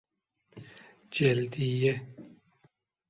[1.11, 2.01] جلدیه